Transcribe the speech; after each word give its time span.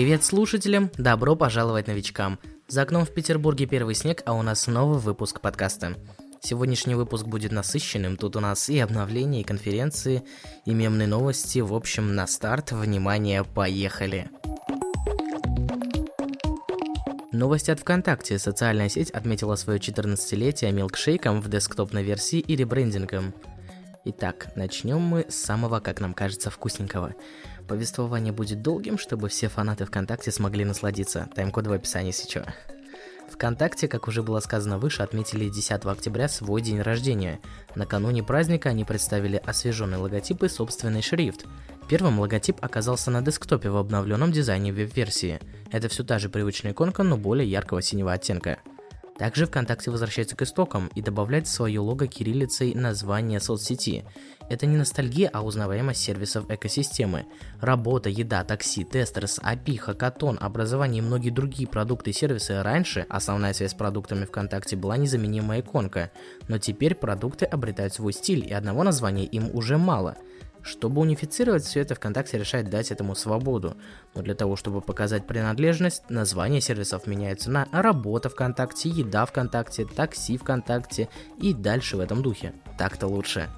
Привет 0.00 0.24
слушателям, 0.24 0.90
добро 0.96 1.36
пожаловать 1.36 1.86
новичкам. 1.86 2.38
За 2.68 2.80
окном 2.80 3.04
в 3.04 3.12
Петербурге 3.12 3.66
первый 3.66 3.94
снег, 3.94 4.22
а 4.24 4.32
у 4.32 4.40
нас 4.40 4.66
новый 4.66 4.98
выпуск 4.98 5.42
подкаста. 5.42 5.94
Сегодняшний 6.40 6.94
выпуск 6.94 7.26
будет 7.26 7.52
насыщенным, 7.52 8.16
тут 8.16 8.34
у 8.34 8.40
нас 8.40 8.70
и 8.70 8.78
обновления, 8.78 9.42
и 9.42 9.44
конференции, 9.44 10.22
и 10.64 10.72
мемные 10.72 11.06
новости, 11.06 11.58
в 11.58 11.74
общем, 11.74 12.14
на 12.14 12.26
старт, 12.26 12.72
внимание, 12.72 13.44
поехали! 13.44 14.30
Новости 17.30 17.70
от 17.70 17.80
ВКонтакте. 17.80 18.38
Социальная 18.38 18.88
сеть 18.88 19.10
отметила 19.10 19.54
свое 19.56 19.78
14-летие 19.78 20.72
милкшейком 20.72 21.42
в 21.42 21.50
десктопной 21.50 22.02
версии 22.02 22.38
и 22.38 22.56
ребрендингом. 22.56 23.34
Итак, 24.06 24.52
начнем 24.56 24.98
мы 24.98 25.26
с 25.28 25.34
самого, 25.34 25.80
как 25.80 26.00
нам 26.00 26.14
кажется, 26.14 26.48
вкусненького. 26.48 27.14
Повествование 27.70 28.32
будет 28.32 28.62
долгим, 28.62 28.98
чтобы 28.98 29.28
все 29.28 29.46
фанаты 29.46 29.84
ВКонтакте 29.84 30.32
смогли 30.32 30.64
насладиться. 30.64 31.28
Тайм-код 31.36 31.68
в 31.68 31.72
описании, 31.72 32.10
чё. 32.10 32.42
ВКонтакте, 33.30 33.86
как 33.86 34.08
уже 34.08 34.24
было 34.24 34.40
сказано 34.40 34.76
выше, 34.76 35.04
отметили 35.04 35.48
10 35.48 35.84
октября 35.84 36.28
свой 36.28 36.62
день 36.62 36.82
рождения. 36.82 37.38
Накануне 37.76 38.24
праздника 38.24 38.70
они 38.70 38.84
представили 38.84 39.36
освеженный 39.36 39.98
логотип 39.98 40.42
и 40.42 40.48
собственный 40.48 41.00
шрифт. 41.00 41.46
Первым 41.88 42.18
логотип 42.18 42.56
оказался 42.60 43.12
на 43.12 43.22
десктопе 43.22 43.70
в 43.70 43.76
обновленном 43.76 44.32
дизайне 44.32 44.72
веб-версии. 44.72 45.38
Это 45.70 45.88
все 45.88 46.02
та 46.02 46.18
же 46.18 46.28
привычная 46.28 46.72
иконка, 46.72 47.04
но 47.04 47.16
более 47.16 47.48
яркого 47.48 47.82
синего 47.82 48.12
оттенка. 48.12 48.58
Также 49.20 49.44
ВКонтакте 49.44 49.90
возвращается 49.90 50.34
к 50.34 50.40
истокам 50.40 50.90
и 50.94 51.02
добавляет 51.02 51.46
в 51.46 51.50
свое 51.50 51.78
лого 51.78 52.06
кириллицей 52.06 52.72
название 52.72 53.38
соцсети. 53.38 54.06
Это 54.48 54.64
не 54.64 54.78
ностальгия, 54.78 55.28
а 55.30 55.42
узнаваемость 55.44 56.00
сервисов 56.00 56.50
экосистемы. 56.50 57.26
Работа, 57.60 58.08
еда, 58.08 58.44
такси, 58.44 58.82
тестерс, 58.82 59.38
API, 59.40 59.76
хакатон, 59.76 60.38
образование 60.40 61.02
и 61.02 61.06
многие 61.06 61.28
другие 61.28 61.68
продукты 61.68 62.10
и 62.10 62.14
сервисы 62.14 62.62
раньше, 62.62 63.04
основная 63.10 63.52
связь 63.52 63.72
с 63.72 63.74
продуктами 63.74 64.24
ВКонтакте 64.24 64.76
была 64.76 64.96
незаменимая 64.96 65.60
иконка, 65.60 66.10
но 66.48 66.56
теперь 66.56 66.94
продукты 66.94 67.44
обретают 67.44 67.92
свой 67.92 68.14
стиль 68.14 68.46
и 68.46 68.54
одного 68.54 68.84
названия 68.84 69.26
им 69.26 69.50
уже 69.52 69.76
мало– 69.76 70.16
чтобы 70.62 71.00
унифицировать 71.00 71.64
все 71.64 71.80
это, 71.80 71.94
ВКонтакте 71.94 72.38
решает 72.38 72.70
дать 72.70 72.90
этому 72.90 73.14
свободу. 73.14 73.76
Но 74.14 74.22
для 74.22 74.34
того, 74.34 74.56
чтобы 74.56 74.80
показать 74.80 75.26
принадлежность, 75.26 76.08
названия 76.08 76.60
сервисов 76.60 77.06
меняются 77.06 77.50
на 77.50 77.66
«Работа 77.72 78.28
ВКонтакте», 78.28 78.88
«Еда 78.88 79.26
ВКонтакте», 79.26 79.84
«Такси 79.84 80.36
ВКонтакте» 80.36 81.08
и 81.38 81.54
дальше 81.54 81.96
в 81.96 82.00
этом 82.00 82.22
духе. 82.22 82.52
Так-то 82.78 83.06
лучше. 83.06 83.48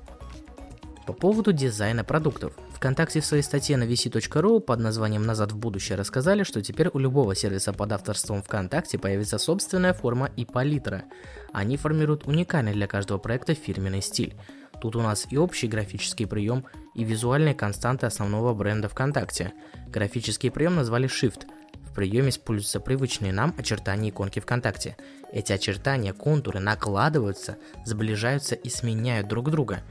По 1.06 1.12
поводу 1.12 1.52
дизайна 1.52 2.04
продуктов. 2.04 2.52
ВКонтакте 2.74 3.20
в 3.20 3.26
своей 3.26 3.42
статье 3.42 3.76
на 3.76 3.84
vc.ru 3.84 4.60
под 4.60 4.80
названием 4.80 5.24
«Назад 5.24 5.52
в 5.52 5.56
будущее» 5.56 5.96
рассказали, 5.96 6.44
что 6.44 6.62
теперь 6.62 6.90
у 6.92 6.98
любого 6.98 7.34
сервиса 7.34 7.72
под 7.72 7.92
авторством 7.92 8.42
ВКонтакте 8.42 8.98
появится 8.98 9.38
собственная 9.38 9.94
форма 9.94 10.30
и 10.36 10.44
палитра. 10.44 11.04
Они 11.52 11.76
формируют 11.76 12.26
уникальный 12.26 12.72
для 12.72 12.86
каждого 12.86 13.18
проекта 13.18 13.54
фирменный 13.54 14.02
стиль. 14.02 14.36
Тут 14.82 14.96
у 14.96 15.00
нас 15.00 15.28
и 15.30 15.38
общий 15.38 15.68
графический 15.68 16.26
прием, 16.26 16.64
и 16.96 17.04
визуальные 17.04 17.54
константы 17.54 18.06
основного 18.06 18.52
бренда 18.52 18.88
ВКонтакте. 18.88 19.52
Графический 19.86 20.50
прием 20.50 20.74
назвали 20.74 21.08
Shift. 21.08 21.46
В 21.88 21.94
приеме 21.94 22.30
используются 22.30 22.80
привычные 22.80 23.32
нам 23.32 23.54
очертания 23.56 24.10
иконки 24.10 24.40
ВКонтакте. 24.40 24.96
Эти 25.32 25.52
очертания, 25.52 26.12
контуры 26.12 26.58
накладываются, 26.58 27.58
сближаются 27.84 28.56
и 28.56 28.68
сменяют 28.70 29.28
друг 29.28 29.52
друга. 29.52 29.84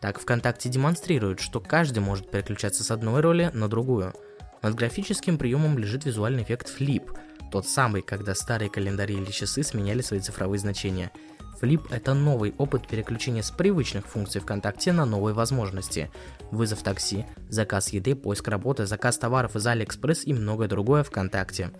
Так 0.00 0.18
ВКонтакте 0.18 0.70
демонстрирует, 0.70 1.40
что 1.40 1.60
каждый 1.60 1.98
может 1.98 2.30
переключаться 2.30 2.82
с 2.82 2.90
одной 2.90 3.20
роли 3.20 3.50
на 3.52 3.68
другую. 3.68 4.14
Над 4.62 4.74
графическим 4.74 5.36
приемом 5.36 5.76
лежит 5.76 6.06
визуальный 6.06 6.42
эффект 6.42 6.74
Flip, 6.74 7.06
тот 7.52 7.68
самый, 7.68 8.00
когда 8.00 8.34
старые 8.34 8.70
календари 8.70 9.14
или 9.14 9.30
часы 9.30 9.62
сменяли 9.62 10.00
свои 10.00 10.20
цифровые 10.20 10.58
значения– 10.58 11.12
Flip– 11.60 11.86
это 11.90 12.14
новый 12.14 12.54
опыт 12.58 12.86
переключения 12.86 13.42
с 13.42 13.50
привычных 13.50 14.06
функций 14.06 14.40
ВКонтакте 14.40 14.92
на 14.92 15.04
новые 15.04 15.34
возможности. 15.34 16.10
Вызов 16.50 16.82
такси, 16.82 17.26
заказ 17.48 17.92
еды, 17.92 18.14
поиск 18.14 18.46
работы, 18.48 18.86
заказ 18.86 19.18
товаров 19.18 19.56
из 19.56 19.66
Алиэкспресс 19.66 20.24
и 20.24 20.32
многое 20.32 20.68
другое 20.68 21.02
ВКонтакте. 21.02 21.70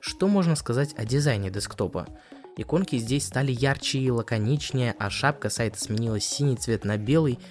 Что 0.00 0.28
можно 0.28 0.56
сказать 0.56 0.94
о 0.96 1.04
дизайне 1.04 1.50
десктопа? 1.50 2.06
Иконки 2.56 2.96
здесь 2.96 3.26
стали 3.26 3.52
ярче 3.52 3.98
и 3.98 4.10
лаконичнее, 4.10 4.94
а 4.98 5.10
шапка 5.10 5.50
сайта 5.50 5.78
сменилась 5.78 6.24
синий 6.24 6.56
цвет 6.56 6.84
на 6.84 6.96
белый– 6.96 7.38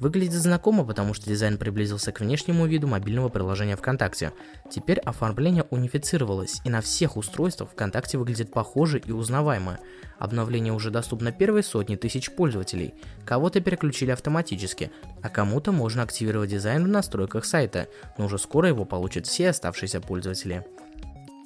Выглядит 0.00 0.32
знакомо, 0.32 0.84
потому 0.84 1.14
что 1.14 1.26
дизайн 1.26 1.56
приблизился 1.56 2.12
к 2.12 2.20
внешнему 2.20 2.66
виду 2.66 2.86
мобильного 2.86 3.28
приложения 3.28 3.76
ВКонтакте. 3.76 4.32
Теперь 4.70 4.98
оформление 4.98 5.64
унифицировалось, 5.70 6.60
и 6.64 6.70
на 6.70 6.80
всех 6.80 7.16
устройствах 7.16 7.70
ВКонтакте 7.70 8.18
выглядит 8.18 8.52
похоже 8.52 8.98
и 8.98 9.12
узнаваемо. 9.12 9.78
Обновление 10.18 10.72
уже 10.72 10.90
доступно 10.90 11.32
первой 11.32 11.62
сотни 11.62 11.96
тысяч 11.96 12.30
пользователей. 12.30 12.94
Кого-то 13.24 13.60
переключили 13.60 14.10
автоматически, 14.10 14.90
а 15.22 15.28
кому-то 15.28 15.70
можно 15.72 16.02
активировать 16.02 16.50
дизайн 16.50 16.84
в 16.84 16.88
настройках 16.88 17.44
сайта, 17.44 17.88
но 18.18 18.26
уже 18.26 18.38
скоро 18.38 18.68
его 18.68 18.84
получат 18.84 19.26
все 19.26 19.50
оставшиеся 19.50 20.00
пользователи. 20.00 20.66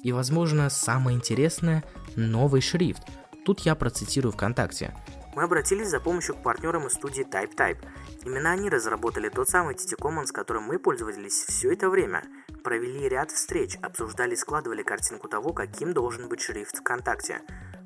И 0.03 0.11
возможно 0.11 0.69
самое 0.69 1.17
интересное– 1.17 1.83
новый 2.15 2.61
шрифт. 2.61 3.03
Тут 3.45 3.61
я 3.61 3.75
процитирую 3.75 4.31
ВКонтакте 4.31 4.93
мы 5.39 5.45
обратились 5.45 5.87
за 5.87 6.01
помощью 6.01 6.35
к 6.35 6.43
партнерам 6.43 6.87
из 6.87 6.95
студии 6.95 7.23
TypeType. 7.23 7.77
Именно 8.25 8.51
они 8.51 8.69
разработали 8.69 9.29
тот 9.29 9.47
самый 9.47 9.73
TT 9.73 9.95
Common, 9.97 10.25
с 10.25 10.33
которым 10.33 10.63
мы 10.63 10.79
пользовались 10.79 11.45
все 11.47 11.71
это 11.71 11.89
время. 11.89 12.25
Провели 12.61 13.07
ряд 13.07 13.31
встреч, 13.31 13.77
обсуждали 13.81 14.33
и 14.33 14.35
складывали 14.35 14.83
картинку 14.83 15.29
того, 15.29 15.53
каким 15.53 15.93
должен 15.93 16.27
быть 16.27 16.41
шрифт 16.41 16.79
ВКонтакте. 16.79 17.41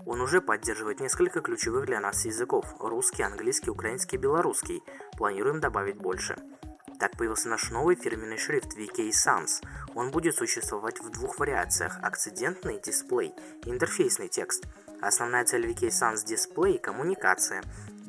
Он 0.07 0.21
уже 0.21 0.41
поддерживает 0.41 0.99
несколько 0.99 1.41
ключевых 1.41 1.85
для 1.85 1.99
нас 1.99 2.25
языков– 2.25 2.65
русский, 2.79 3.21
английский, 3.21 3.69
украинский, 3.69 4.17
белорусский. 4.17 4.81
Планируем 5.15 5.59
добавить 5.59 5.97
больше. 5.97 6.35
Так 6.97 7.15
появился 7.17 7.49
наш 7.49 7.69
новый 7.69 7.95
фирменный 7.95 8.39
шрифт 8.39 8.75
VK 8.75 9.11
Sans. 9.11 9.63
Он 9.93 10.09
будет 10.09 10.33
существовать 10.33 11.01
в 11.01 11.11
двух 11.11 11.37
вариациях– 11.37 11.99
акцидентный 12.01 12.81
дисплей 12.81 13.31
и 13.63 13.69
интерфейсный 13.69 14.27
текст– 14.27 14.65
Основная 15.05 15.43
цель 15.43 15.65
VK 15.65 15.89
Sans 15.89 16.25
Display– 16.25 16.79
коммуникация. 16.81 17.61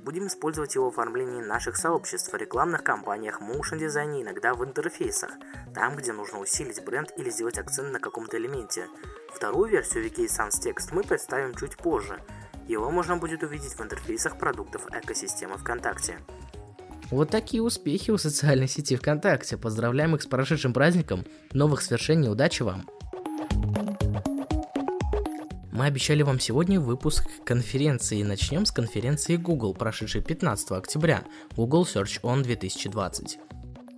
Будем 0.05 0.28
использовать 0.28 0.77
его 0.77 0.91
в 0.91 0.93
оформлении 0.93 1.43
наших 1.43 1.77
сообществ, 1.77 2.32
в 2.32 2.37
рекламных 2.37 2.84
кампаниях, 2.84 3.41
моушен 3.41 3.78
дизайне, 3.78 4.22
иногда 4.22 4.55
в 4.55 4.65
интерфейсах, 4.65 5.32
там, 5.75 5.97
где 5.97 6.12
нужно 6.12 6.38
усилить 6.38 6.84
бренд 6.84 7.12
или 7.16 7.31
сделать 7.31 7.59
акцент 7.59 7.93
на 7.93 7.99
каком-то 7.99 8.37
элементе. 8.37 8.87
Вторую 9.34 9.71
версию 9.71 10.05
VK 10.05 10.27
Sans 10.27 10.50
Text 10.50 10.91
мы 10.93 11.03
представим 11.03 11.56
чуть 11.56 11.77
позже. 11.77 12.22
Его 12.69 12.88
можно 12.93 13.16
будет 13.16 13.43
увидеть 13.43 13.75
в 13.75 13.82
интерфейсах 13.82 14.38
продуктов 14.38 14.87
экосистемы 14.93 15.59
ВКонтакте. 15.59 16.21
Вот 17.11 17.28
такие 17.28 17.61
успехи 17.61 18.12
у 18.12 18.19
социальной 18.19 18.69
сети 18.69 18.94
ВКонтакте. 18.94 19.56
Поздравляем 19.56 20.15
их 20.15 20.22
с 20.22 20.26
прошедшим 20.26 20.72
праздником. 20.72 21.26
Новых 21.53 21.82
свершений, 21.82 22.28
удачи 22.28 22.62
вам! 22.62 22.87
Мы 25.74 25.86
обещали 25.86 26.22
вам 26.22 26.38
сегодня 26.38 26.78
выпуск 26.78 27.26
конференции. 27.44 28.22
Начнем 28.22 28.64
с 28.64 28.70
конференции 28.70 29.34
Google, 29.34 29.74
прошедшей 29.74 30.22
15 30.22 30.70
октября, 30.70 31.24
Google 31.56 31.82
Search 31.82 32.20
On 32.22 32.44
2020. 32.44 33.38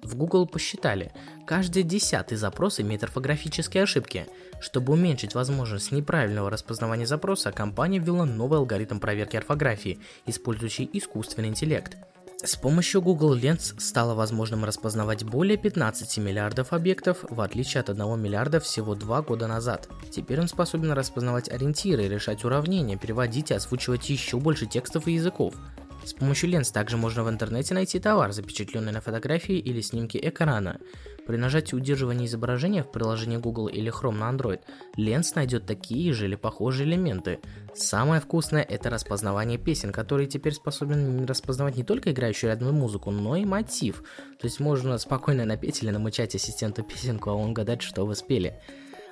В 0.03 0.17
Google 0.17 0.47
посчитали, 0.47 1.13
каждый 1.47 1.83
десятый 1.83 2.39
запрос 2.39 2.81
имеет 2.81 3.05
орфографические 3.05 3.83
ошибки. 3.83 4.27
Чтобы 4.59 4.95
уменьшить 4.95 5.35
возможность 5.35 5.93
неправильного 5.93 6.49
распознавания 6.49 7.07
запроса, 7.07 7.53
компания 7.53 7.99
ввела 7.99 8.25
новый 8.25 8.59
алгоритм 8.59 8.99
проверки 8.99 9.37
орфографии, 9.37 9.99
использующий 10.25 10.89
искусственный 10.95 11.49
интеллект– 11.49 11.99
с 12.43 12.55
помощью 12.55 13.01
Google 13.01 13.35
Lens 13.35 13.81
стало 13.81 14.15
возможным 14.15 14.65
распознавать 14.65 15.25
более 15.25 15.57
15 15.57 16.19
миллиардов 16.19 16.73
объектов, 16.73 17.25
в 17.29 17.41
отличие 17.41 17.81
от 17.81 17.89
1 17.89 18.21
миллиарда 18.21 18.61
всего 18.61 18.95
2 18.95 19.23
года 19.23 19.47
назад. 19.47 19.89
Теперь 20.11 20.41
он 20.41 20.49
способен 20.49 20.93
распознавать 20.93 21.49
ориентиры, 21.49 22.09
решать 22.09 22.45
уравнения, 22.45 22.99
переводить 22.99 23.51
и 23.51 23.55
озвучивать 23.55 24.11
еще 24.11 24.37
больше 24.37 24.67
текстов 24.67 25.09
и 25.09 25.13
языков. 25.13 25.55
С 26.07 26.13
помощью 26.13 26.51
ленс 26.51 26.71
также 26.71 26.97
можно 26.97 27.25
в 27.25 27.29
интернете 27.29 27.75
найти 27.75 27.99
товар, 27.99 28.31
запечатленный 28.31 28.93
на 28.93 29.01
фотографии 29.01 29.59
или 29.59 29.81
снимке 29.81 30.21
экрана. 30.23 30.79
При 31.27 31.37
нажатии 31.37 31.75
удерживания 31.75 32.27
изображения 32.27 32.85
в 32.85 32.93
приложении 32.93 33.39
Google 33.39 33.67
или 33.67 33.93
Chrome 33.93 34.19
на 34.19 34.31
Android, 34.31 34.61
ленс 34.97 35.35
найдет 35.35 35.67
такие 35.67 36.13
же 36.13 36.27
или 36.27 36.37
похожие 36.37 36.89
элементы. 36.89 37.41
Самое 37.75 38.21
вкусное 38.21 38.63
это 38.63 38.89
распознавание 38.89 39.59
песен, 39.59 39.91
который 39.91 40.29
теперь 40.29 40.53
способен 40.53 41.27
распознавать 41.27 41.77
не 41.77 41.83
только 41.83 42.13
играющую 42.13 42.51
рядом 42.51 42.73
музыку, 42.77 43.11
но 43.11 43.35
и 43.35 43.45
мотив. 43.45 44.05
То 44.39 44.47
есть 44.47 44.61
можно 44.61 44.99
спокойно 44.99 45.45
напеть 45.45 45.83
или 45.83 45.91
намычать 45.91 46.37
ассистенту 46.37 46.85
песенку, 46.85 47.31
а 47.31 47.35
он 47.35 47.53
гадать, 47.53 47.83
что 47.83 48.07
вы 48.07 48.15
спели. 48.15 48.55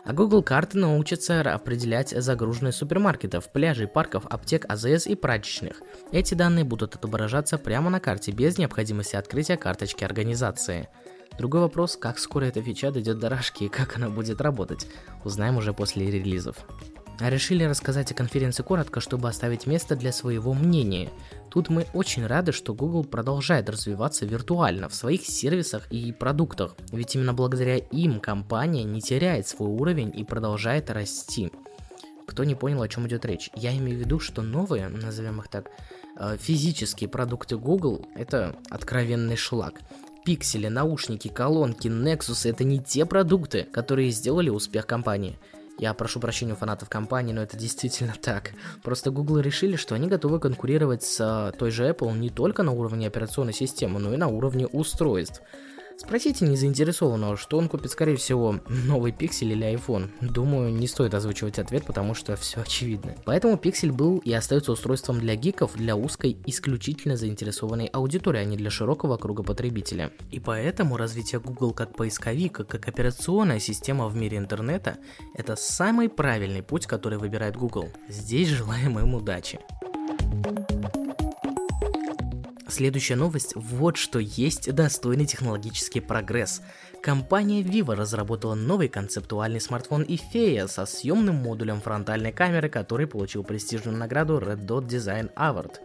А 0.05 0.13
Google 0.13 0.43
карты 0.43 0.79
научатся 0.79 1.41
определять 1.41 2.11
загруженность 2.11 2.79
супермаркетов, 2.79 3.51
пляжей, 3.51 3.89
парков, 3.89 4.27
аптек, 4.29 4.67
АЗС 4.69 5.07
и 5.07 5.15
прачечных. 5.15 5.81
Эти 6.13 6.35
данные 6.35 6.65
будут 6.65 6.95
отображаться 6.95 7.57
прямо 7.57 7.89
на 7.89 8.01
карте 8.01 8.31
без 8.31 8.59
необходимости 8.59 9.17
открытия 9.17 9.57
карточки 9.57 10.05
организации. 10.05 10.89
Другой 11.39 11.63
вопрос, 11.63 11.97
как 11.97 12.19
скоро 12.19 12.45
эта 12.45 12.63
фича 12.63 12.91
дойдет 12.93 13.19
до 13.19 13.31
рашки 13.31 13.65
и 13.65 13.69
как 13.69 13.97
она 13.97 14.11
будет 14.11 14.41
работать, 14.41 14.87
узнаем 15.25 15.57
уже 15.57 15.73
после 15.73 16.11
релизов. 16.11 16.57
А 17.19 17.31
решили 17.31 17.65
рассказать 17.65 18.11
о 18.11 18.15
конференции 18.15 18.63
коротко, 18.63 19.01
чтобы 19.01 19.29
оставить 19.29 19.67
место 19.67 19.97
для 19.97 20.13
своего 20.13 20.53
мнения. 20.53 21.11
Тут 21.55 21.69
мы 21.69 21.87
очень 21.95 22.27
рады, 22.27 22.51
что 22.51 22.75
Google 22.75 23.05
продолжает 23.05 23.71
развиваться 23.71 24.27
виртуально 24.27 24.89
в 24.89 24.95
своих 24.95 25.25
сервисах 25.25 25.87
и 25.93 26.11
продуктах, 26.11 26.75
ведь 26.91 27.15
именно 27.15 27.33
благодаря 27.33 27.77
им 27.77 28.19
компания 28.19 28.83
не 28.83 29.01
теряет 29.01 29.47
свой 29.47 29.69
уровень 29.69 30.13
и 30.13 30.25
продолжает 30.25 30.91
расти. 30.91 31.53
Кто 32.27 32.43
не 32.43 32.57
понял, 32.57 32.83
о 32.83 32.89
чем 32.89 33.07
идет 33.07 33.25
речь, 33.25 33.51
я 33.55 33.73
имею 33.77 33.99
в 33.99 34.01
виду, 34.01 34.19
что 34.19 34.43
новые, 34.43 34.89
назовем 34.89 35.39
их 35.39 35.47
так, 35.47 35.71
э, 36.19 36.37
физические 36.41 37.09
продукты 37.09 37.57
Google– 37.57 38.05
это 38.17 38.57
откровенный 38.69 39.37
шлак. 39.37 39.75
Пиксели, 40.25 40.67
наушники, 40.67 41.29
колонки, 41.29 41.87
Nexus– 41.87 42.51
это 42.51 42.65
не 42.65 42.81
те 42.81 43.07
продукты, 43.07 43.63
которые 43.63 44.11
сделали 44.11 44.51
успех 44.51 44.89
компании– 44.89 45.39
я 45.79 45.93
прошу 45.95 46.21
прощения 46.21 46.53
у 46.53 46.57
фанатов 46.57 46.89
компании, 46.89 47.33
но 47.33 47.43
это 47.43 47.57
действительно 47.57 48.15
так. 48.21 48.53
Просто 48.83 49.11
Google 49.11 49.41
решили, 49.41 49.77
что 49.77 49.95
они 49.95 50.09
готовы 50.09 50.41
конкурировать 50.41 51.03
с 51.03 51.21
э, 51.21 51.57
той 51.59 51.71
же 51.71 51.89
Apple 51.89 52.17
не 52.17 52.31
только 52.31 52.63
на 52.63 52.73
уровне 52.73 53.07
операционной 53.07 53.53
системы, 53.53 53.99
но 53.99 54.13
и 54.13 54.17
на 54.17 54.29
уровне 54.29 54.67
устройств. 54.67 55.43
Спросите 55.97 56.45
незаинтересованного, 56.45 57.37
что 57.37 57.57
он 57.57 57.69
купит, 57.69 57.91
скорее 57.91 58.17
всего, 58.17 58.61
новый 58.69 59.13
Pixel 59.13 59.53
или 59.53 59.75
iPhone. 59.75 60.11
Думаю, 60.21 60.73
не 60.73 60.87
стоит 60.87 61.15
озвучивать 61.15 61.59
ответ, 61.59 61.85
потому 61.85 62.15
что 62.15 62.37
все 62.37 62.63
очевидно. 62.63 63.15
Поэтому 63.25 63.55
Pixel 63.57 63.93
был 63.93 64.19
и 64.19 64.33
остается 64.33 64.73
устройством 64.73 65.21
для 65.21 65.37
гиков, 65.37 65.75
для 65.77 65.97
узкой, 65.97 66.37
исключительно 66.47 67.17
заинтересованной 67.17 67.87
аудитории, 67.87 68.41
а 68.41 68.45
не 68.45 68.57
для 68.57 68.71
широкого 68.71 69.17
круга 69.17 69.43
потребителя. 69.43 70.11
И 70.31 70.41
поэтому 70.41 70.97
развитие 70.97 71.41
Google 71.41 71.73
как 71.73 71.95
поисковик, 71.95 72.67
как 72.67 72.89
операционная 72.89 73.61
система 73.61 74.09
в 74.09 74.17
мире 74.17 74.39
интернета– 74.39 74.99
это 75.35 75.57
самый 75.57 76.09
правильный 76.09 76.63
путь, 76.63 76.87
который 76.87 77.19
выбирает 77.19 77.57
Google. 77.57 77.89
Здесь 78.09 78.49
желаем 78.49 78.99
им 78.99 79.15
удачи. 79.15 79.61
Следующая 82.75 83.15
новость– 83.15 83.53
вот 83.55 83.97
что 83.97 84.19
есть 84.19 84.75
достойный 84.75 85.27
технологический 85.27 86.01
прогресс. 86.01 86.61
Компания 87.01 87.63
Vivo 87.63 87.95
разработала 87.95 88.57
новый 88.57 88.89
концептуальный 88.89 89.61
смартфон 89.61 90.03
Ifea 90.03 90.67
со 90.67 90.85
съемным 90.85 91.37
модулем 91.37 91.81
фронтальной 91.81 92.33
камеры, 92.33 92.69
который 92.69 93.07
получил 93.07 93.45
престижную 93.45 93.97
награду 93.97 94.39
Red 94.39 94.67
Dot 94.67 94.89
Design 94.89 95.33
Award– 95.37 95.75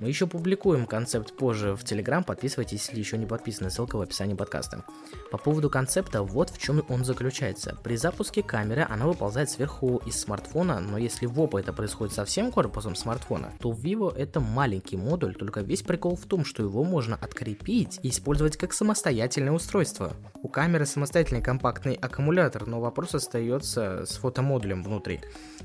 мы 0.00 0.08
еще 0.08 0.26
публикуем 0.26 0.86
концепт 0.86 1.36
позже 1.36 1.74
в 1.74 1.82
Telegram, 1.82 2.24
подписывайтесь, 2.24 2.86
если 2.86 2.98
еще 2.98 3.18
не 3.18 3.26
подписаны, 3.26 3.70
ссылка 3.70 3.96
в 3.96 4.00
описании 4.00 4.34
подкаста. 4.34 4.84
По 5.30 5.38
поводу 5.38 5.68
концепта, 5.70 6.22
вот 6.22 6.50
в 6.50 6.58
чем 6.58 6.84
он 6.88 7.04
заключается. 7.04 7.76
При 7.82 7.96
запуске 7.96 8.42
камеры 8.42 8.86
она 8.88 9.06
выползает 9.06 9.50
сверху 9.50 10.00
из 10.06 10.20
смартфона, 10.20 10.78
но 10.78 10.98
если 10.98 11.26
в 11.26 11.38
Oppo 11.40 11.58
это 11.58 11.72
происходит 11.72 12.14
со 12.14 12.24
всем 12.24 12.52
корпусом 12.52 12.94
смартфона, 12.94 13.52
то 13.60 13.72
в 13.72 13.84
Vivo 13.84 14.14
это 14.14 14.40
маленький 14.40 14.96
модуль, 14.96 15.34
только 15.34 15.62
весь 15.62 15.82
прикол 15.82 16.16
в 16.16 16.26
том, 16.26 16.44
что 16.44 16.62
его 16.62 16.84
можно 16.84 17.16
открепить 17.16 17.98
и 18.02 18.10
использовать 18.10 18.56
как 18.56 18.72
самостоятельное 18.72 19.52
устройство. 19.52 20.16
У 20.42 20.48
камеры 20.48 20.86
самостоятельный 20.86 21.42
компактный 21.42 21.94
аккумулятор, 21.94 22.66
но 22.66 22.80
вопрос 22.80 23.14
остается 23.14 24.06
с 24.06 24.16
фотомодулем 24.18 24.84
внутри. 24.84 25.20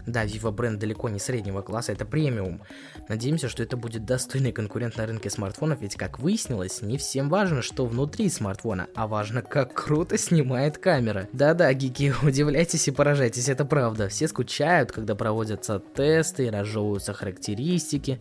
Да, 0.07 0.25
Vivo 0.25 0.51
бренд 0.51 0.79
далеко 0.79 1.09
не 1.09 1.19
среднего 1.19 1.61
класса, 1.61 1.91
это 1.91 2.05
премиум. 2.05 2.61
Надеемся, 3.07 3.47
что 3.47 3.61
это 3.61 3.77
будет 3.77 4.05
достойный 4.23 4.53
конкурент 4.53 4.95
на 4.95 5.05
рынке 5.05 5.29
смартфонов, 5.29 5.81
ведь, 5.81 5.95
как 5.95 6.17
выяснилось, 6.17 6.81
не 6.81 6.97
всем 6.97 7.27
важно, 7.27 7.61
что 7.61 7.85
внутри 7.85 8.29
смартфона, 8.29 8.87
а 8.95 9.05
важно, 9.05 9.41
как 9.41 9.73
круто 9.73 10.17
снимает 10.17 10.77
камера. 10.77 11.27
Да-да, 11.33 11.73
гики, 11.73 12.13
удивляйтесь 12.23 12.87
и 12.87 12.91
поражайтесь, 12.91 13.49
это 13.49 13.65
правда. 13.65 14.07
Все 14.07 14.29
скучают, 14.29 14.93
когда 14.93 15.15
проводятся 15.15 15.81
тесты 15.93 16.45
и 16.45 16.49
разжевываются 16.49 17.11
характеристики. 17.11 18.17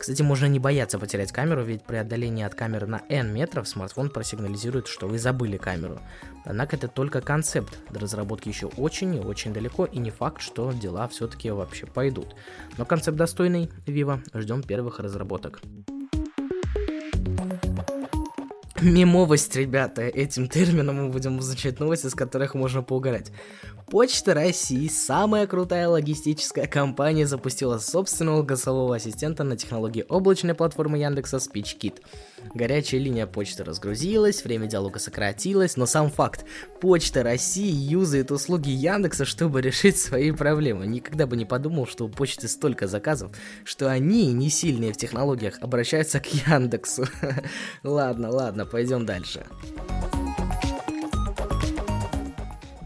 Кстати, 0.00 0.22
можно 0.22 0.46
не 0.46 0.58
бояться 0.58 0.98
потерять 0.98 1.30
камеру, 1.30 1.62
ведь 1.62 1.84
при 1.84 1.96
отдалении 1.96 2.42
от 2.42 2.54
камеры 2.54 2.86
на 2.86 3.02
N 3.10 3.34
метров 3.34 3.68
смартфон 3.68 4.08
просигнализирует, 4.08 4.86
что 4.86 5.06
вы 5.06 5.18
забыли 5.18 5.58
камеру. 5.58 6.00
Однако 6.46 6.76
это 6.76 6.88
только 6.88 7.20
концепт, 7.20 7.78
до 7.90 8.00
разработки 8.00 8.48
еще 8.48 8.68
очень 8.78 9.16
и 9.16 9.20
очень 9.20 9.52
далеко, 9.52 9.84
и 9.84 9.98
не 9.98 10.10
факт, 10.10 10.40
что 10.40 10.72
дела 10.72 11.06
все-таки 11.08 11.50
вообще 11.50 11.84
пойдут. 11.84 12.34
Но 12.78 12.86
концепт 12.86 13.18
достойный, 13.18 13.70
Vivo, 13.84 14.20
ждем 14.32 14.62
первых 14.62 15.00
разработок. 15.00 15.60
Мемовость, 18.82 19.54
ребята, 19.56 20.02
этим 20.02 20.48
термином 20.48 20.96
мы 20.96 21.08
будем 21.10 21.38
изучать 21.40 21.80
новости, 21.80 22.06
с 22.06 22.14
которых 22.14 22.54
можно 22.54 22.82
поугарать. 22.82 23.30
Почта 23.90 24.32
России, 24.32 24.88
самая 24.88 25.46
крутая 25.46 25.86
логистическая 25.88 26.66
компания, 26.66 27.26
запустила 27.26 27.78
собственного 27.78 28.42
голосового 28.42 28.96
ассистента 28.96 29.44
на 29.44 29.56
технологии 29.58 30.06
облачной 30.08 30.54
платформы 30.54 30.96
Яндекса 30.96 31.36
SpeechKit. 31.36 32.00
Горячая 32.54 33.00
линия 33.00 33.26
почты 33.26 33.64
разгрузилась, 33.64 34.44
время 34.44 34.66
диалога 34.66 34.98
сократилось, 34.98 35.76
но 35.76 35.86
сам 35.86 36.10
факт, 36.10 36.44
Почта 36.80 37.22
России 37.22 37.70
юзает 37.70 38.30
услуги 38.30 38.70
Яндекса, 38.70 39.24
чтобы 39.24 39.60
решить 39.62 39.98
свои 39.98 40.32
проблемы. 40.32 40.86
Никогда 40.86 41.26
бы 41.26 41.36
не 41.36 41.44
подумал, 41.44 41.86
что 41.86 42.06
у 42.06 42.08
почты 42.08 42.48
столько 42.48 42.86
заказов, 42.86 43.32
что 43.64 43.90
они, 43.90 44.32
не 44.32 44.50
сильные 44.50 44.92
в 44.92 44.96
технологиях, 44.96 45.58
обращаются 45.60 46.20
к 46.20 46.26
Яндексу. 46.26 47.06
ладно, 47.82 48.30
ладно, 48.30 48.66
пойдем 48.66 49.06
дальше. 49.06 49.46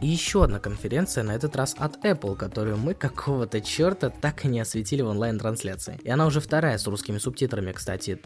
И 0.04 0.06
еще 0.06 0.44
одна 0.44 0.58
конференция, 0.58 1.24
на 1.24 1.34
этот 1.34 1.56
раз 1.56 1.74
от 1.78 2.04
Apple, 2.04 2.36
которую 2.36 2.76
мы 2.76 2.92
какого-то 2.92 3.62
черта 3.62 4.10
так 4.10 4.44
и 4.44 4.48
не 4.48 4.60
осветили 4.60 5.00
в 5.00 5.08
онлайн-трансляции. 5.08 5.98
И 6.04 6.10
она 6.10 6.26
уже 6.26 6.40
вторая 6.40 6.76
с 6.76 6.86
русскими 6.86 7.16
субтитрами, 7.16 7.72
кстати. 7.72 8.20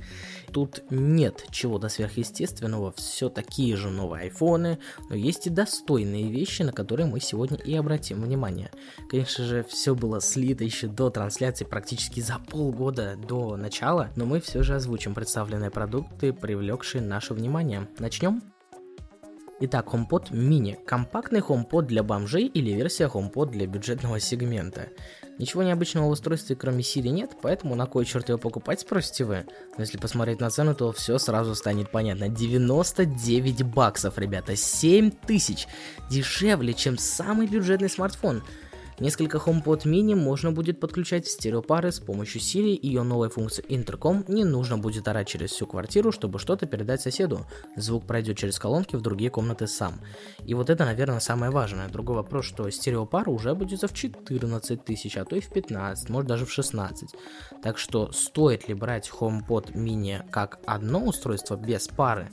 Тут 0.50 0.82
нет 0.90 1.46
чего-то 1.52 1.88
сверхъестественного, 1.88 2.90
все 2.96 3.28
такие 3.28 3.76
же 3.76 3.90
новые 3.90 4.22
айфоны, 4.22 4.80
но 5.08 5.14
есть 5.14 5.46
и 5.46 5.50
достойные 5.50 6.32
вещи, 6.32 6.62
на 6.62 6.72
которые 6.72 7.06
мы 7.06 7.20
сегодня 7.20 7.58
и 7.58 7.76
обратим 7.76 8.22
внимание. 8.22 8.72
Конечно 9.08 9.44
же, 9.44 9.62
все 9.62 9.94
было 9.94 10.20
слито 10.20 10.64
еще 10.64 10.88
до 10.88 11.10
трансляции, 11.10 11.64
практически 11.64 12.18
за 12.18 12.40
полгода 12.40 13.14
до 13.14 13.56
начала, 13.56 14.10
но 14.16 14.26
мы 14.26 14.40
все 14.40 14.64
же 14.64 14.74
озвучим 14.74 15.14
представленные 15.14 15.70
продукты, 15.70 16.32
привлекшие 16.32 17.02
наше 17.02 17.34
внимание. 17.34 17.86
Начнем? 18.00 18.42
Итак, 19.60 19.88
HomePod 19.88 20.30
Mini. 20.30 20.78
Компактный 20.84 21.40
HomePod 21.40 21.86
для 21.86 22.04
бомжей 22.04 22.46
или 22.46 22.70
версия 22.70 23.06
HomePod 23.12 23.46
для 23.50 23.66
бюджетного 23.66 24.20
сегмента. 24.20 24.90
Ничего 25.38 25.64
необычного 25.64 26.06
в 26.06 26.10
устройстве 26.10 26.54
кроме 26.54 26.82
Siri 26.82 27.08
нет, 27.08 27.32
поэтому 27.42 27.74
на 27.74 27.86
кой 27.86 28.04
черт 28.04 28.28
его 28.28 28.38
покупать, 28.38 28.80
спросите 28.80 29.24
вы? 29.24 29.46
Но 29.76 29.82
если 29.82 29.98
посмотреть 29.98 30.38
на 30.38 30.50
цену, 30.50 30.76
то 30.76 30.92
все 30.92 31.18
сразу 31.18 31.56
станет 31.56 31.90
понятно. 31.90 32.28
99 32.28 33.64
баксов, 33.64 34.16
ребята, 34.16 34.54
7 34.54 35.10
тысяч. 35.10 35.66
Дешевле, 36.08 36.72
чем 36.72 36.96
самый 36.96 37.48
бюджетный 37.48 37.90
смартфон. 37.90 38.44
Несколько 39.00 39.38
HomePod 39.38 39.84
mini 39.84 40.16
можно 40.16 40.50
будет 40.50 40.80
подключать 40.80 41.24
в 41.24 41.30
стереопары 41.30 41.92
с 41.92 42.00
помощью 42.00 42.40
Siri 42.40 42.74
и 42.74 42.88
ее 42.88 43.04
новой 43.04 43.28
функции 43.28 43.64
Intercom 43.68 44.24
не 44.26 44.42
нужно 44.42 44.76
будет 44.76 45.06
орать 45.06 45.28
через 45.28 45.52
всю 45.52 45.68
квартиру, 45.68 46.10
чтобы 46.10 46.40
что-то 46.40 46.66
передать 46.66 47.00
соседу. 47.00 47.46
Звук 47.76 48.08
пройдет 48.08 48.38
через 48.38 48.58
колонки 48.58 48.96
в 48.96 49.00
другие 49.00 49.30
комнаты 49.30 49.68
сам. 49.68 50.00
И 50.44 50.54
вот 50.54 50.68
это, 50.68 50.84
наверное, 50.84 51.20
самое 51.20 51.52
важное. 51.52 51.88
Другой 51.88 52.16
вопрос, 52.16 52.46
что 52.46 52.68
стереопара 52.70 53.30
уже 53.30 53.54
будет 53.54 53.82
в 53.82 53.94
14 53.94 54.84
тысяч, 54.84 55.16
а 55.16 55.24
то 55.24 55.36
и 55.36 55.40
в 55.40 55.48
15, 55.48 56.08
может 56.08 56.26
даже 56.26 56.44
в 56.44 56.50
16. 56.50 57.10
Так 57.62 57.78
что 57.78 58.10
стоит 58.10 58.66
ли 58.66 58.74
брать 58.74 59.10
HomePod 59.10 59.74
mini 59.74 60.28
как 60.30 60.58
одно 60.66 61.04
устройство 61.04 61.54
без 61.54 61.86
пары? 61.86 62.30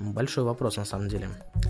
Большой 0.00 0.44
вопрос 0.44 0.78
на 0.78 0.86
самом 0.86 1.08
деле. 1.08 1.28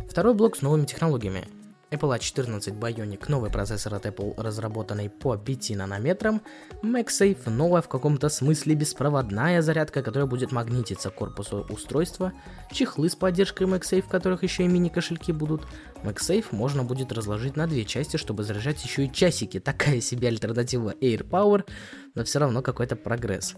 Второй 0.08 0.34
блок 0.34 0.56
с 0.56 0.62
новыми 0.62 0.87
технологиями. 0.87 1.49
Apple 1.90 2.16
A14 2.16 2.78
Bionic, 2.78 3.25
новый 3.28 3.50
процессор 3.50 3.94
от 3.94 4.06
Apple, 4.06 4.40
разработанный 4.40 5.11
по 5.11 5.37
5 5.37 5.70
нанометрам, 5.70 6.40
MagSafe, 6.82 7.50
новая 7.50 7.82
в 7.82 7.88
каком-то 7.88 8.28
смысле 8.28 8.76
беспроводная 8.76 9.61
зарядка, 9.61 10.02
которая 10.02 10.28
будет 10.28 10.52
магнититься 10.52 11.11
к 11.11 11.16
корпусу 11.16 11.66
устройства, 11.68 12.32
чехлы 12.70 13.11
с 13.11 13.16
поддержкой 13.16 13.66
MagSafe, 13.66 14.02
в 14.02 14.09
которых 14.09 14.44
еще 14.44 14.64
и 14.64 14.68
мини-кошельки 14.68 15.32
будут. 15.32 15.66
MagSafe 16.04 16.47
можно 16.52 16.85
будет 16.85 17.12
разложить 17.12 17.56
на 17.56 17.66
две 17.66 17.85
части, 17.85 18.16
чтобы 18.16 18.44
заряжать 18.44 18.85
еще 18.85 19.06
и 19.06 19.12
часики, 19.12 19.59
такая 19.59 20.00
себе 20.00 20.28
альтернатива 20.28 20.94
AirPower, 21.00 21.64
но 22.14 22.25
все 22.25 22.38
равно 22.38 22.62
какой-то 22.62 22.94
прогресс. 22.94 23.56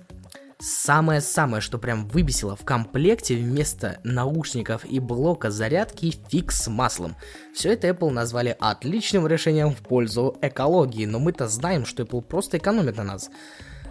Самое-самое, 0.64 1.60
что 1.60 1.76
прям 1.76 2.06
выбесило 2.06 2.54
в 2.54 2.64
комплекте 2.64 3.34
вместо 3.34 3.98
наушников 4.04 4.84
и 4.84 5.00
блока 5.00 5.50
зарядки 5.50 6.14
фикс 6.28 6.62
с 6.62 6.68
маслом. 6.70 7.16
Все 7.52 7.72
это 7.72 7.88
Apple 7.88 8.10
назвали 8.10 8.56
отличным 8.60 9.26
решением 9.26 9.74
в 9.74 9.78
пользу 9.78 10.36
экологии, 10.40 11.04
но 11.04 11.18
мы-то 11.18 11.48
знаем, 11.48 11.84
что 11.84 12.04
Apple 12.04 12.22
просто 12.22 12.58
экономит 12.58 12.96
на 12.96 13.02
нас. 13.02 13.28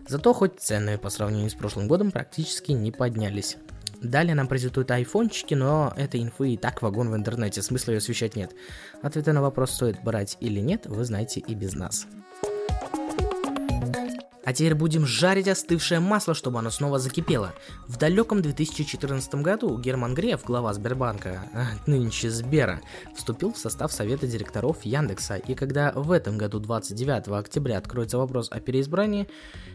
Зато 0.08 0.34
хоть 0.34 0.62
цены 0.62 0.98
по 0.98 1.10
сравнению 1.10 1.50
с 1.50 1.56
прошлым 1.56 1.90
годом 1.90 2.10
практически 2.10 2.72
не 2.72 2.94
поднялись. 2.94 3.58
Далее 4.02 4.34
нам 4.34 4.48
презентуют 4.48 4.92
айфончики, 4.92 5.54
но 5.54 5.94
этой 5.98 6.24
инфы 6.24 6.52
и 6.52 6.58
так 6.58 6.82
вагон 6.82 7.10
в 7.12 7.16
интернете, 7.18 7.62
смысла 7.62 7.92
ее 7.92 7.98
освещать 7.98 8.38
нет. 8.38 8.56
Ответы 9.02 9.34
на 9.34 9.42
вопрос, 9.42 9.72
стоит 9.72 10.02
брать 10.06 10.38
или 10.40 10.62
нет, 10.62 10.86
вы 10.86 11.04
знаете 11.04 11.42
и 11.42 11.54
без 11.54 11.74
нас. 11.74 12.08
А 14.44 14.54
теперь 14.54 14.74
будем 14.74 15.06
жарить 15.06 15.48
остывшее 15.48 16.00
масло, 16.00 16.34
чтобы 16.34 16.60
оно 16.60 16.72
снова 16.72 16.98
закипело. 16.98 17.54
В 17.88 17.98
далеком 17.98 18.42
2014 18.42 19.36
году 19.36 19.78
Герман 19.78 20.16
Греф, 20.16 20.44
глава 20.44 20.74
Сбербанка, 20.74 21.44
а, 21.54 21.66
нынче 21.86 22.32
Сбера, 22.32 22.82
вступил 23.16 23.54
в 23.54 23.58
состав 23.58 23.92
совета 23.92 24.26
директоров 24.26 24.84
Яндекса. 24.84 25.36
И 25.36 25.54
когда 25.54 25.92
в 25.92 26.12
этом 26.12 26.38
году 26.38 26.60
29 26.60 27.38
октября 27.38 27.78
откроется 27.78 28.18
вопрос 28.18 28.50
о 28.52 28.60
переизбрании, 28.60 29.28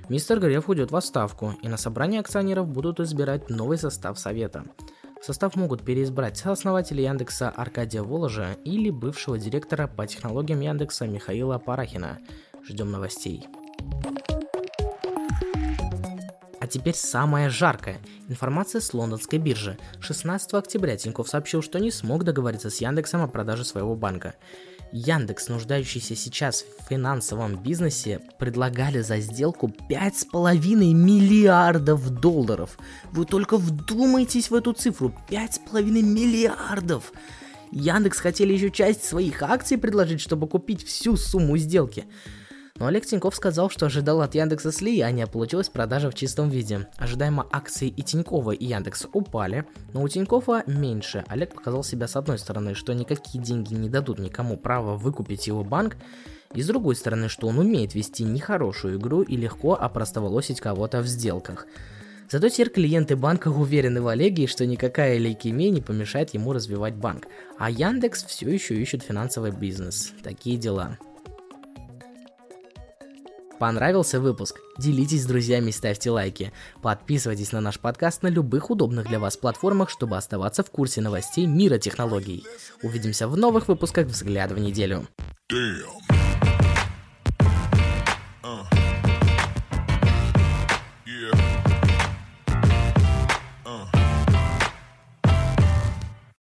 мистер 0.09 0.41
Греф 0.41 0.69
уйдет 0.69 0.91
в 0.91 0.97
отставку, 0.97 1.55
и 1.63 1.69
на 1.69 1.77
собрании 1.77 2.19
акционеров 2.19 2.67
будут 2.67 2.99
избирать 2.99 3.49
новый 3.49 3.79
состав 3.79 4.19
совета. 4.19 4.65
В 5.21 5.25
состав 5.25 5.55
могут 5.57 5.85
переизбрать 5.85 6.37
сооснователя 6.37 7.05
Яндекса 7.05 7.51
Аркадия 7.51 8.03
Воложа 8.03 8.57
или 8.65 8.91
бывшего 8.91 9.39
директора 9.39 9.87
по 9.87 10.07
технологиям 10.07 10.61
Яндекса 10.61 11.07
Михаила 11.07 11.59
Парахина. 11.59 12.19
Ждем 12.69 12.91
новостей. 12.91 13.47
А 16.67 16.69
теперь 16.69 16.97
самое 16.97 17.49
жаркое. 17.49 18.01
Информация 18.29 18.81
с 18.81 18.93
лондонской 18.93 19.39
биржи. 19.39 19.79
16 20.01 20.53
октября 20.55 20.97
Тиньков 20.97 21.29
сообщил, 21.29 21.63
что 21.63 21.79
не 21.79 21.93
смог 21.93 22.25
договориться 22.25 22.71
с 22.71 22.81
Яндексом 22.81 23.23
о 23.23 23.29
продаже 23.29 23.65
своего 23.65 23.95
банка. 23.95 24.35
Яндекс, 24.91 25.47
нуждающийся 25.49 26.17
сейчас 26.17 26.65
в 26.65 26.89
финансовом 26.89 27.63
бизнесе, 27.63 28.21
предлагали 28.41 29.01
за 29.01 29.21
сделку 29.21 29.73
5,5 29.89 30.93
миллиардов 30.93 32.11
долларов. 32.11 32.77
Вы 33.13 33.27
только 33.27 33.59
вдумайтесь 33.59 34.51
в 34.51 34.55
эту 34.57 34.73
цифру. 34.73 35.15
5,5 35.29 35.83
миллиардов! 36.03 37.13
Яндекс 37.71 38.19
хотели 38.19 38.55
еще 38.55 38.73
часть 38.73 39.05
своих 39.05 39.41
акций 39.45 39.79
предложить, 39.79 40.21
чтобы 40.21 40.49
купить 40.49 40.85
всю 40.85 41.17
сумму 41.17 41.59
сделки. 41.59 42.07
Но 42.79 42.87
Олег 42.87 43.07
Тиньков 43.07 43.35
сказал, 43.35 43.71
что 43.71 43.87
ожидал 43.87 44.21
от 44.21 44.35
Яндекса 44.35 44.71
слияния, 44.71 45.25
а 45.25 45.29
получилась 45.29 45.69
продажа 45.69 46.11
в 46.11 46.15
чистом 46.15 46.51
виде. 46.51 46.89
Ожидаемо 46.99 47.47
акции 47.51 47.89
и 47.89 48.03
Тинькова, 48.03 48.53
и 48.53 48.67
Яндекса 48.67 49.09
упали, 49.13 49.65
но 49.93 50.03
у 50.03 50.09
Тинькова 50.09 50.65
меньше. 50.67 51.25
Олег 51.29 51.55
показал 51.55 51.83
себя 51.83 52.07
с 52.07 52.17
одной 52.17 52.39
стороны, 52.39 52.75
что 52.75 52.93
никакие 52.93 53.43
деньги 53.43 53.75
не 53.75 53.89
дадут 53.89 54.19
никому 54.19 54.57
права 54.57 54.97
выкупить 54.97 55.47
его 55.47 55.65
банк, 55.65 55.97
и 56.55 56.63
с 56.63 56.67
другой 56.67 56.97
стороны, 56.97 57.29
что 57.29 57.49
он 57.49 57.59
умеет 57.59 57.95
вести 57.95 58.25
нехорошую 58.25 58.99
игру 58.99 59.23
и 59.23 59.37
легко 59.37 59.75
опростоволосить 59.75 60.61
кого-то 60.61 61.01
в 61.01 61.07
сделках. 61.07 61.67
Зато 62.31 62.49
теперь 62.49 62.71
клиенты 62.71 63.15
банка 63.15 63.49
уверены 63.49 64.03
в 64.03 64.09
Олеге, 64.09 64.47
что 64.47 64.67
никакая 64.67 65.17
лейкемия 65.19 65.71
не 65.71 65.81
помешает 65.81 66.35
ему 66.35 66.53
развивать 66.53 66.95
банк. 66.95 67.27
А 67.59 67.71
Яндекс 67.71 68.25
все 68.25 68.49
еще 68.49 68.75
ищет 68.75 69.03
финансовый 69.03 69.53
бизнес. 69.53 70.13
Такие 70.25 70.57
дела. 70.57 70.99
Понравился 73.59 74.21
выпуск? 74.21 74.61
Делитесь 74.79 75.23
с 75.23 75.27
друзьями 75.27 75.71
и 75.71 75.73
ставьте 75.73 76.11
лайки. 76.11 76.53
Подписывайтесь 76.83 77.53
на 77.53 77.61
наш 77.61 77.79
подкаст 77.81 78.23
на 78.23 78.29
любых 78.29 78.71
удобных 78.71 79.09
для 79.09 79.19
вас 79.19 79.37
платформах, 79.37 79.89
чтобы 79.89 80.17
оставаться 80.17 80.63
в 80.63 80.71
курсе 80.71 81.01
новостей 81.01 81.47
мира 81.47 81.79
технологий. 81.79 82.45
Увидимся 82.83 83.29
в 83.29 83.37
новых 83.37 83.69
выпусках 83.69 84.07
«Взгляд 84.07 84.53
в 84.53 84.59
неделю». 84.59 85.07
Damn. 85.51 86.06